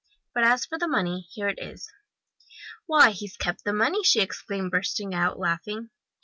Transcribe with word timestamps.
But 0.33 0.43
as 0.43 0.65
for 0.65 0.79
the 0.79 0.87
money, 0.87 1.27
here 1.29 1.47
it 1.47 1.59
is.' 1.61 1.91
"'Why, 2.87 3.11
he's 3.11 3.37
kept 3.37 3.63
the 3.63 3.71
money!' 3.71 4.01
she 4.03 4.19
exclaimed, 4.19 4.71
bursting 4.71 5.13
out 5.13 5.37
laughing. 5.37 5.91